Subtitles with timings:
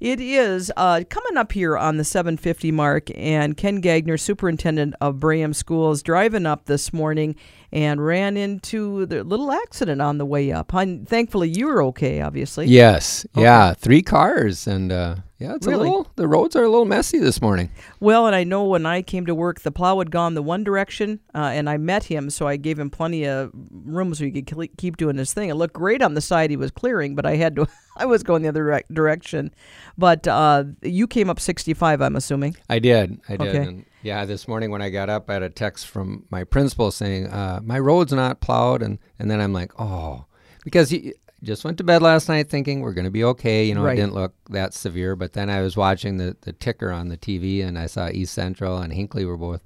[0.00, 5.18] It is uh, coming up here on the 750 mark, and Ken Gagner, superintendent of
[5.18, 7.34] Braham Schools, driving up this morning
[7.72, 10.72] and ran into the little accident on the way up.
[10.72, 12.66] And thankfully, you were okay, obviously.
[12.66, 13.26] Yes.
[13.34, 13.42] Okay.
[13.42, 13.74] Yeah.
[13.74, 15.86] Three cars, and uh, yeah, it's really?
[15.86, 16.10] a little.
[16.16, 17.70] The roads are a little messy this morning.
[18.00, 20.64] Well, and I know when I came to work, the plow had gone the one
[20.64, 24.42] direction, uh, and I met him, so I gave him plenty of room so he
[24.42, 25.48] could keep doing his thing.
[25.48, 27.68] It looked great on the side he was clearing, but I had to.
[27.96, 29.52] I was going the other direction.
[29.96, 32.56] But uh, you came up 65, I'm assuming.
[32.68, 33.20] I did.
[33.28, 33.48] I did.
[33.48, 33.58] Okay.
[33.58, 36.90] And yeah, this morning when I got up, I had a text from my principal
[36.90, 40.26] saying, uh, "My road's not plowed," and and then I'm like, "Oh,"
[40.64, 43.64] because he just went to bed last night thinking we're going to be okay.
[43.64, 43.92] You know, right.
[43.92, 47.16] it didn't look that severe, but then I was watching the the ticker on the
[47.16, 49.62] TV, and I saw East Central and Hinckley were both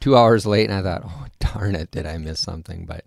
[0.00, 3.04] two hours late, and I thought, "Oh, darn it, did I miss something?" But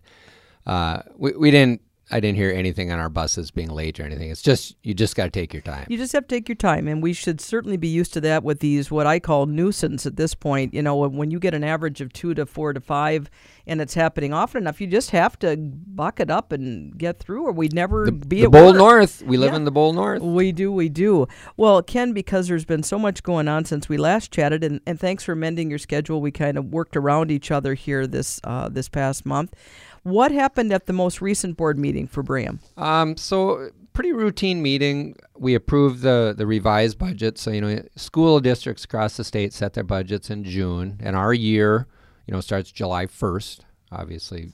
[0.66, 1.82] uh, we we didn't
[2.12, 4.30] I didn't hear anything on our buses being late or anything.
[4.30, 5.88] It's just you just got to take your time.
[5.90, 8.44] You just have to take your time, and we should certainly be used to that
[8.44, 10.74] with these what I call nuisance at this point.
[10.74, 13.30] You know, when you get an average of two to four to five,
[13.66, 17.48] and it's happening often enough, you just have to buck it up and get through,
[17.48, 18.76] or we'd never the, be the Bowl work.
[18.76, 19.22] North.
[19.24, 19.58] We live yeah.
[19.58, 20.22] in the Bold North.
[20.22, 21.28] We do, we do.
[21.56, 25.00] Well, Ken, because there's been so much going on since we last chatted, and, and
[25.00, 26.20] thanks for mending your schedule.
[26.20, 29.54] We kind of worked around each other here this uh, this past month.
[30.04, 32.60] What happened at the most recent board meeting for Braham?
[32.78, 35.16] Um, so pretty routine meeting.
[35.38, 37.38] We approved the the revised budget.
[37.38, 41.34] So you know, school districts across the state set their budgets in June, and our
[41.34, 41.88] year,
[42.28, 43.66] you know, starts July first.
[43.92, 44.52] Obviously,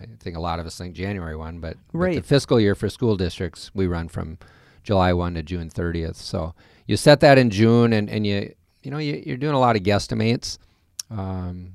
[0.00, 2.14] I think a lot of us think January one, but, right.
[2.14, 4.38] but the fiscal year for school districts we run from
[4.82, 6.16] July one to June thirtieth.
[6.16, 6.54] So
[6.86, 9.60] you set that in June, and and you you know you, you, are doing a
[9.60, 10.58] lot of guesstimates.
[11.10, 11.72] Um,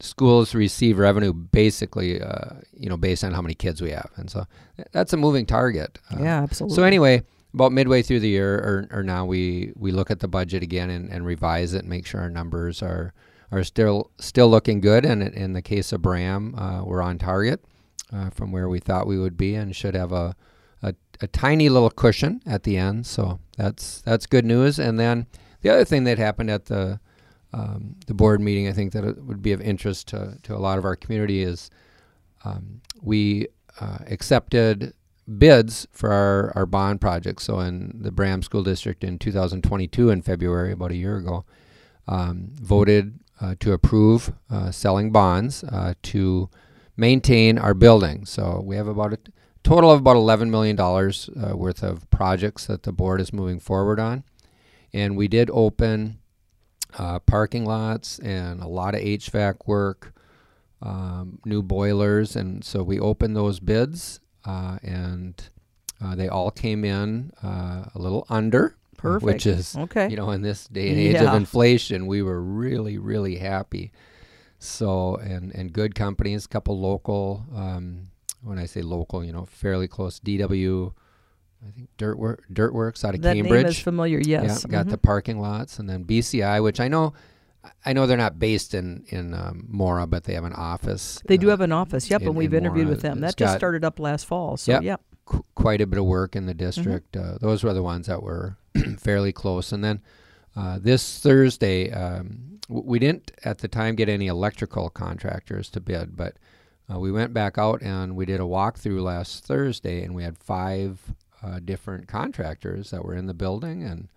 [0.00, 4.30] schools receive revenue basically, uh, you know, based on how many kids we have, and
[4.30, 4.44] so
[4.92, 5.98] that's a moving target.
[6.10, 6.76] Uh, yeah, absolutely.
[6.76, 10.28] So anyway, about midway through the year, or, or now, we we look at the
[10.28, 13.12] budget again and, and revise it and make sure our numbers are
[13.52, 15.04] are still still looking good.
[15.04, 17.64] And in the case of Braham, uh, we're on target
[18.12, 20.34] uh, from where we thought we would be, and should have a,
[20.82, 23.06] a a tiny little cushion at the end.
[23.06, 24.78] So that's that's good news.
[24.78, 25.26] And then
[25.60, 27.00] the other thing that happened at the
[27.52, 30.58] um, the board meeting, I think that it would be of interest to, to a
[30.58, 31.70] lot of our community is
[32.44, 33.48] um, we
[33.80, 34.94] uh, accepted
[35.38, 37.42] bids for our, our bond project.
[37.42, 41.44] So in the Braham School District in 2022 in February, about a year ago,
[42.08, 46.50] um, voted uh, to approve uh, selling bonds uh, to
[46.96, 48.26] maintain our building.
[48.26, 49.18] So we have about a
[49.62, 54.00] total of about $11 million uh, worth of projects that the board is moving forward
[54.00, 54.24] on.
[54.92, 56.18] And we did open
[56.98, 60.14] uh, parking lots and a lot of HVAC work,
[60.82, 65.48] um, new boilers, and so we opened those bids, uh, and
[66.02, 68.76] uh, they all came in uh, a little under.
[68.96, 69.24] Perfect.
[69.24, 70.10] Which is, okay.
[70.10, 71.30] you know, in this day and age yeah.
[71.30, 73.92] of inflation, we were really, really happy.
[74.58, 77.46] So, and and good companies, a couple local.
[77.54, 78.10] Um,
[78.42, 80.20] when I say local, you know, fairly close.
[80.20, 80.92] DW
[81.66, 83.50] I think Dirt Work, Dirt Works out of that Cambridge.
[83.50, 84.20] That name is familiar.
[84.20, 84.64] Yes.
[84.64, 84.90] Yeah, got mm-hmm.
[84.90, 87.12] the parking lots, and then BCI, which I know,
[87.84, 91.22] I know they're not based in in um, Mora, but they have an office.
[91.26, 92.10] They uh, do have an office.
[92.10, 92.94] Yep, in, and we've interviewed Mora.
[92.94, 93.20] with them.
[93.20, 94.56] That just started up last fall.
[94.56, 95.00] So yep, yep.
[95.26, 96.66] Qu- quite a bit of work in the mm-hmm.
[96.66, 97.12] district.
[97.12, 97.34] Mm-hmm.
[97.34, 98.56] Uh, those were the ones that were
[98.98, 100.02] fairly close, and then.
[100.56, 106.16] Uh, this Thursday, um, we didn't at the time get any electrical contractors to bid,
[106.16, 106.36] but
[106.92, 110.36] uh, we went back out and we did a walkthrough last Thursday, and we had
[110.36, 110.98] five
[111.42, 114.08] uh, different contractors that were in the building, and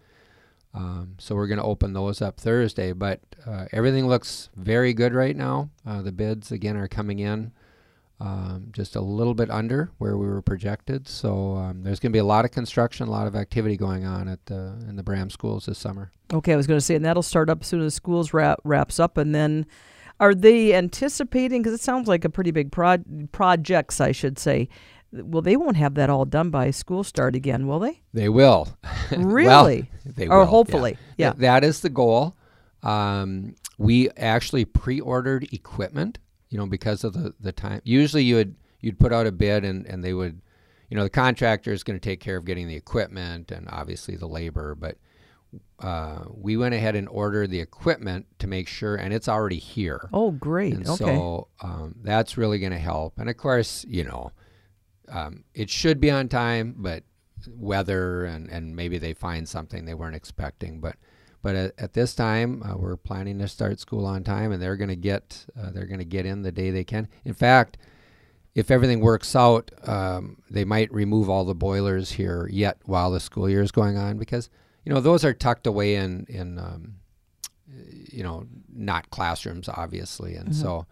[0.74, 2.94] um, so we're going to open those up Thursday.
[2.94, 5.70] But uh, everything looks very good right now.
[5.86, 7.52] Uh, the bids again are coming in
[8.20, 11.08] um, just a little bit under where we were projected.
[11.08, 14.06] So um, there's going to be a lot of construction, a lot of activity going
[14.06, 16.12] on at the in the Braham schools this summer.
[16.32, 18.60] Okay, I was going to say, and that'll start up as soon as schools wrap,
[18.64, 19.66] wraps up, and then.
[20.20, 21.64] Are they anticipating?
[21.64, 24.70] Because it sounds like a pretty big pro- projects, I should say.
[25.14, 28.02] Well, they won't have that all done by school start again, will they?
[28.14, 28.78] They will.
[29.16, 29.92] Really?
[30.06, 30.46] well, they or will.
[30.48, 31.28] hopefully, yeah.
[31.28, 31.32] yeah.
[31.32, 32.36] Th- that is the goal.
[32.82, 36.18] Um, we actually pre-ordered equipment,
[36.50, 37.82] you know, because of the, the time.
[37.84, 40.42] Usually, you would you'd put out a bid, and, and they would,
[40.90, 44.16] you know, the contractor is going to take care of getting the equipment and obviously
[44.16, 44.98] the labor, but
[45.80, 50.10] uh, we went ahead and ordered the equipment to make sure, and it's already here.
[50.14, 50.74] Oh, great!
[50.74, 50.96] And okay.
[50.96, 53.20] So um, that's really going to help.
[53.20, 54.32] And of course, you know,
[55.10, 57.04] um, it should be on time, but
[57.56, 60.80] weather and, and maybe they find something they weren't expecting.
[60.80, 60.96] But
[61.42, 64.78] but at, at this time, uh, we're planning to start school on time, and they're
[64.78, 67.08] going to get uh, they're going to get in the day they can.
[67.26, 67.78] In fact,
[68.56, 73.20] if everything works out, um, they might remove all the boilers here yet while the
[73.20, 74.50] school year is going on because
[74.86, 76.96] you know, those are tucked away in in um,
[78.12, 80.62] you know not classrooms, obviously, and Mm-hmm.
[80.62, 80.86] so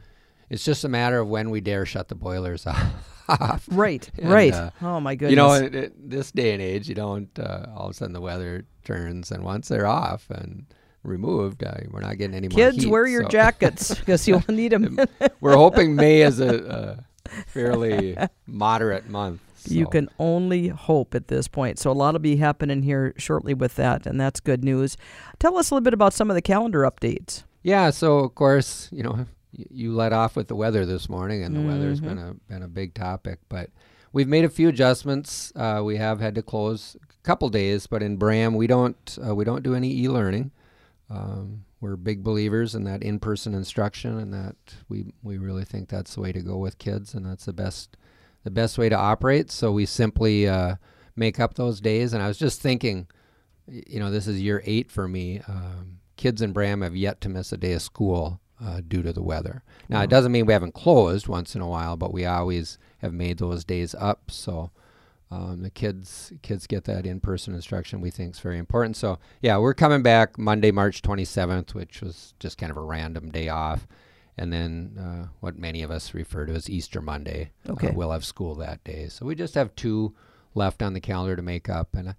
[0.51, 2.67] it's just a matter of when we dare shut the boilers
[3.27, 3.65] off.
[3.71, 4.53] Right, And, right.
[4.53, 5.31] uh, oh my goodness.
[5.31, 8.13] You know, it, it, this day and age, you don't uh, all of a sudden
[8.13, 10.65] the weather turns, and once they're off and
[11.03, 14.71] removed, uh, we're not getting any more Kids, wear your so- jackets because you'll need
[14.73, 14.99] them.
[15.39, 16.99] We're hoping May is a,
[17.29, 19.41] a fairly moderate month.
[19.67, 21.77] You can only hope at this point.
[21.77, 24.97] So a lot will be happening here shortly with that, and that's good news.
[25.39, 27.43] Tell us a little bit about some of the calendar updates.
[27.61, 31.55] Yeah, so of course, you know, you let off with the weather this morning, and
[31.55, 32.03] the weather's Mhm.
[32.05, 33.39] been a been a big topic.
[33.49, 33.69] But
[34.13, 35.51] we've made a few adjustments.
[35.55, 39.35] Uh, we have had to close a couple days, but in Braham, we don't uh,
[39.35, 40.51] we don't do any e-learning.
[41.09, 44.55] Um, we're big believers in that in-person instruction, and that
[44.87, 47.97] we we really think that's the way to go with kids, and that's the best
[48.43, 49.51] the best way to operate.
[49.51, 50.75] So we simply uh,
[51.15, 52.13] make up those days.
[52.13, 53.05] And I was just thinking,
[53.67, 55.41] you know, this is year eight for me.
[55.47, 59.11] Um, kids in Braham have yet to miss a day of school uh, due to
[59.13, 59.63] the weather.
[59.89, 60.03] Now, Wow.
[60.03, 63.39] it doesn't mean we haven't closed once in a while, but we always have made
[63.39, 64.29] those days up.
[64.31, 64.71] So
[65.31, 68.97] um, the kids kids get that in-person instruction we think is very important.
[68.97, 73.31] So yeah, we're coming back Monday, March 27th, which was just kind of a random
[73.31, 73.87] day off.
[74.37, 77.51] And then uh, what many of us refer to as Easter Monday.
[77.67, 77.91] Uh, Okay.
[77.91, 79.07] we'll have school that day.
[79.07, 80.13] So we just have two
[80.55, 81.95] left on the calendar to make up.
[81.95, 82.13] And, uh,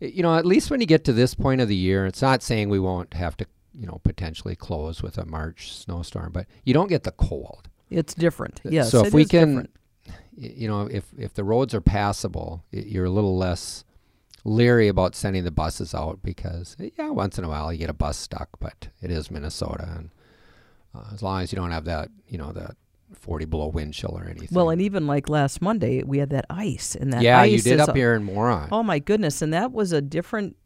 [0.00, 2.42] you know, at least when you get to this point of the year, it's not
[2.42, 3.46] saying we won't have to,
[3.78, 7.68] you know, potentially close with a March snowstorm, but you don't get the cold.
[7.90, 8.60] It's different.
[8.64, 8.90] Yes.
[8.90, 9.70] so if we can, different.
[10.36, 13.84] you know, if, if the roads are passable, you're a little less
[14.44, 17.94] leery about sending the buses out because, yeah, once in a while you get a
[17.94, 19.88] bus stuck, but it is Minnesota.
[19.96, 20.10] And
[20.94, 22.76] uh, as long as you don't have that, you know, that
[23.14, 24.48] 40 below wind chill or anything.
[24.52, 27.70] Well, and even like last Monday, we had that ice, and that yeah, ice you
[27.72, 28.68] did up a- here in Mora.
[28.70, 30.56] Oh my goodness, and that was a different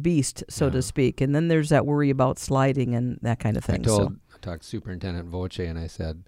[0.00, 0.72] beast, so Yeah.
[0.72, 1.20] to speak.
[1.20, 3.80] And then there's that worry about sliding and that kind of thing.
[3.80, 6.24] I told so I talked to Superintendent Voce and I said,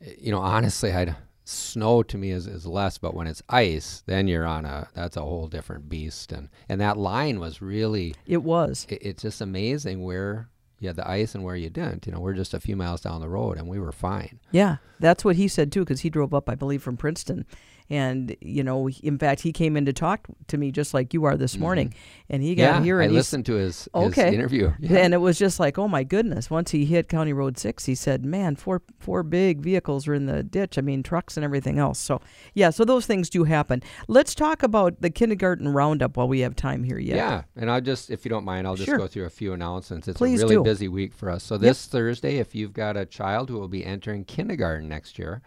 [0.00, 4.02] "Eh, you know, honestly, I'd snow to me is, is less, but when it's ice,
[4.06, 6.32] then you're on a that's a whole different beast.
[6.32, 8.86] And and that line was really it was.
[8.88, 10.48] it, it's just amazing where
[10.78, 12.06] you had the ice and where you didn't.
[12.06, 14.40] You know, we're just a few miles down the road and we were fine.
[14.50, 17.46] Yeah, that's what he said too, because he drove up, I believe, from Princeton,
[17.92, 21.24] and you know, in fact, he came in to talk to me just like you
[21.24, 21.92] are this morning,
[22.30, 22.78] and he got Mm-hmm.
[22.80, 24.34] yeah, here I and s- listened to his, his Okay.
[24.34, 24.72] interview.
[24.80, 24.98] Yeah.
[25.00, 26.50] And it was just like, oh my goodness!
[26.50, 30.26] Once he hit County Road Six, he said, "Man, four four big vehicles are in
[30.26, 30.78] the ditch.
[30.78, 32.20] I mean, trucks and everything else." So,
[32.54, 33.82] yeah, so those things do happen.
[34.08, 37.16] Let's talk about the kindergarten roundup while we have time here yet.
[37.16, 38.98] Yeah, and I'll just, if you don't mind, I'll just Sure.
[38.98, 40.08] go through a few announcements.
[40.08, 40.62] It's Please a really do.
[40.64, 41.42] busy week for us.
[41.44, 45.42] So this Thursday, if you've got a child who will be entering kindergarten next year,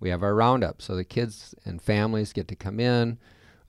[0.00, 0.80] we have our roundup.
[0.82, 3.18] So the kids and families get to come in.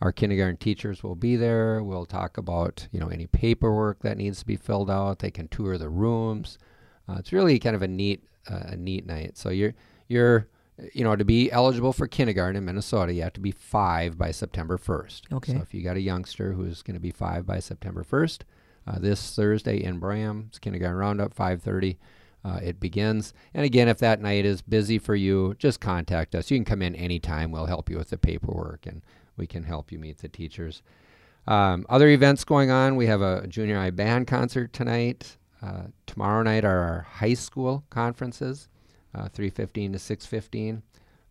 [0.02, 1.84] Our kindergarten teachers will be there.
[1.84, 5.20] We'll talk about you know any paperwork that needs to be filled out.
[5.20, 6.58] They can tour the rooms.
[7.08, 9.38] Uh, it's really kind of a neat uh, a neat night.
[9.38, 9.74] So you're
[10.08, 10.48] you're
[10.94, 14.32] you know to be eligible for kindergarten in Minnesota, you have to be five by
[14.32, 15.34] September 1st.
[15.34, 15.54] Okay.
[15.54, 18.42] So if you got a youngster who's going to be five by September 1st,
[18.88, 21.98] uh, this Thursday in Braham, it's kindergarten roundup, 5:30.
[22.44, 23.34] Uh, it begins.
[23.54, 26.50] And again, if that night is busy for you, just contact us.
[26.50, 27.52] You can come in anytime.
[27.52, 29.02] We'll help you with the paperwork and
[29.36, 30.82] we can help you meet the teachers.
[31.48, 32.96] Um, other events going on.
[32.96, 35.38] We have a junior high band concert tonight.
[35.62, 38.70] Uh, tomorrow night are our high school conferences,
[39.14, 40.84] uh, 3:15 to 6:15.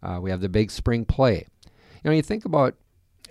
[0.03, 1.47] Uh, we have the big spring play.
[1.65, 2.75] You know, you think about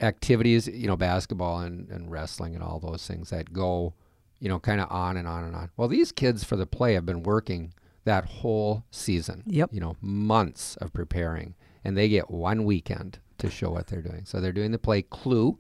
[0.02, 3.94] activities, you know, basketball and, and wrestling and all those things that go,
[4.40, 5.70] you know, kind of on and on and on.
[5.78, 7.74] Well, these kids for the play have been working
[8.06, 9.44] that whole season.
[9.48, 9.70] Yep.
[9.74, 14.24] You know, months of preparing, and they get one weekend to show what they're doing.
[14.26, 15.58] So they're doing the play Clue,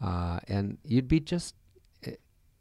[0.00, 1.54] uh, and you'd be just,
[2.04, 2.12] eh,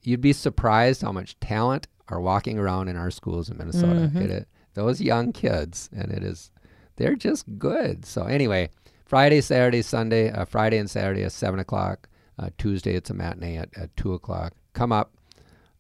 [0.04, 4.12] you'd be surprised how much talent are walking around in our schools in Minnesota.
[4.14, 4.22] Mhm.
[4.22, 6.52] It, it- those young kids, and it is,
[6.98, 8.06] they're just good.
[8.06, 8.70] So anyway,
[9.06, 12.08] Friday, Saturday, Sunday, uh, Friday and Saturday at seven o'clock.
[12.38, 14.54] Uh, Tuesday it's a matinee at, at two o'clock.
[14.74, 15.17] Come up.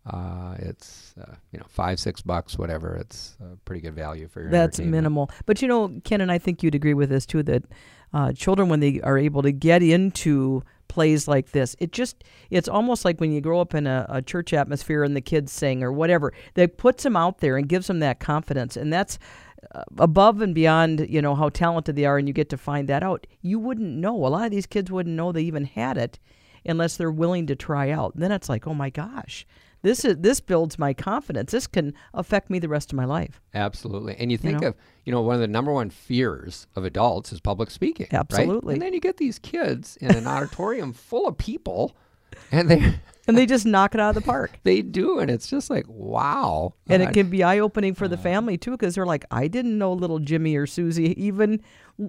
[0.09, 2.95] Uh, it's uh, you know five six bucks whatever.
[2.95, 4.49] It's a pretty good value for your.
[4.49, 5.29] That's minimal.
[5.45, 7.63] But you know, Ken and I think you'd agree with this too that
[8.13, 12.69] uh, children, when they are able to get into plays like this, it just, it's
[12.69, 15.83] almost like when you grow up in a, a church atmosphere and the kids sing
[15.83, 18.77] or whatever, that puts them out there and gives them that confidence.
[18.77, 19.19] And that's
[19.75, 22.87] uh, above and beyond, you know, how talented they are and you get to find
[22.87, 23.27] that out.
[23.41, 24.15] You wouldn't know.
[24.25, 26.19] A lot of these kids wouldn't know they even had it
[26.65, 28.13] unless they're willing to try out.
[28.15, 29.45] then it's like, oh my gosh.
[29.87, 31.53] This is this builds my confidence.
[31.53, 33.39] This can affect me the rest of my life.
[33.53, 34.15] Absolutely.
[34.19, 34.69] And you think know?
[34.69, 34.75] of,
[35.05, 38.07] you know, one of the number one fears of adults is public speaking.
[38.11, 38.19] right?
[38.19, 38.73] Absolutely.
[38.73, 41.95] And then you get these kids in an auditorium full of people
[42.51, 42.95] and they
[43.27, 44.57] and they just knock it out of the park.
[44.63, 46.73] they do, and it's just like wow.
[46.87, 49.47] And Uh, it can be eye opening for the family too, because they're like, I
[49.47, 51.61] didn't know little Jimmy or Susie even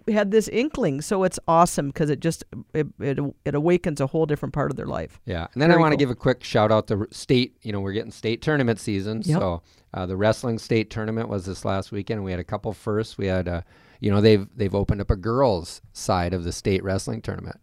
[0.08, 1.00] had this inkling.
[1.00, 2.44] So it's awesome because it just
[2.75, 5.20] it, it it awakens a whole different part of their life.
[5.25, 5.98] Yeah, and then I want to cool.
[5.98, 7.56] give a quick shout out to state.
[7.62, 9.40] You know, we're getting state tournament season, Yep.
[9.40, 9.62] so
[9.94, 12.22] uh, the wrestling state tournament was this last weekend.
[12.22, 13.16] We had a couple firsts.
[13.18, 13.62] We had, uh,
[14.00, 17.58] you know, they've they've opened up a girls' side of the state wrestling tournament.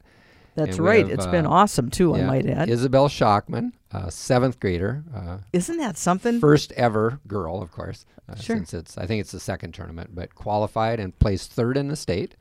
[0.55, 1.07] That's And right.
[1.07, 2.15] have, It's been uh, awesome too.
[2.15, 2.69] I might add.
[2.69, 6.39] Isabel Schockman, uh, seventh grader, uh, Isn't that something?
[6.39, 8.55] first ever girl, of course, uh, Sure.
[8.57, 11.95] since it's I think it's the second tournament, but qualified and placed third in the
[11.95, 12.35] state.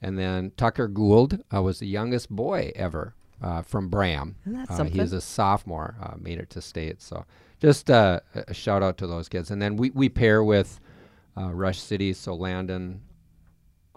[0.00, 4.36] And then Tucker Gould uh, was the youngest boy ever uh, from Braham.
[4.46, 4.98] Isn't that Uh, something?
[5.00, 7.00] he's a sophomore, uh, made it to state.
[7.02, 7.24] So
[7.60, 9.50] just uh, a shout out to those kids.
[9.50, 10.80] And then we, we pair with
[11.36, 13.00] uh, Rush City, so Landon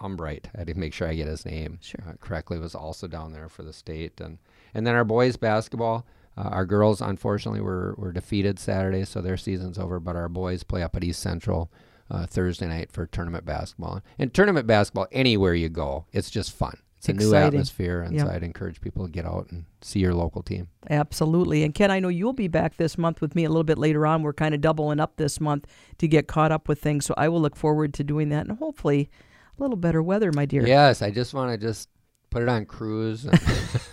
[0.00, 0.46] Umbright.
[0.54, 2.00] I had to make sure I get his name Sure.
[2.08, 2.58] uh, correctly.
[2.58, 4.38] Was also down there for the state, and
[4.74, 6.06] and then our boys basketball.
[6.38, 9.98] Uh, our girls, unfortunately, were were defeated Saturday, so their season's over.
[9.98, 11.70] But our boys play up at East Central
[12.10, 14.02] uh, Thursday night for tournament basketball.
[14.18, 16.76] And tournament basketball, anywhere you go, it's just fun.
[16.98, 18.26] It's a new atmosphere, and Yep.
[18.26, 20.68] so I'd encourage people to get out and see your local team.
[20.90, 21.62] Absolutely.
[21.62, 24.06] And Ken, I know you'll be back this month with me a little bit later
[24.06, 24.22] on.
[24.22, 25.66] We're kind of doubling up this month
[25.98, 27.04] to get caught up with things.
[27.06, 29.10] So I will look forward to doing that and hopefully
[29.58, 30.66] a little better weather, my dear.
[30.66, 31.88] Yes, I just want to just
[32.30, 33.24] put it on cruise.
[33.24, 33.40] and-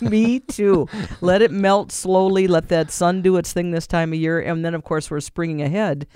[0.10, 0.86] Me too.
[1.20, 2.46] Let it melt slowly.
[2.46, 4.40] Let that sun do its thing this time of year.
[4.40, 6.06] And then, of course, we're springing ahead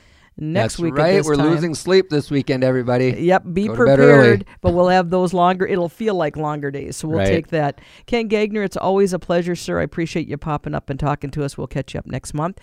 [0.40, 0.94] next That's week.
[0.96, 1.24] right.
[1.24, 1.46] We're time.
[1.50, 3.10] losing sleep this weekend, everybody.
[3.18, 4.12] Yep, be Go to bed early.
[4.18, 4.44] prepared.
[4.60, 5.66] But we'll have those longer.
[5.66, 7.26] It'll feel like longer days, so we'll Right.
[7.26, 7.80] take that.
[8.06, 9.80] Ken Gagner, it's always a pleasure, sir.
[9.80, 11.58] I appreciate you popping up and talking to us.
[11.58, 12.56] We'll catch you up next month.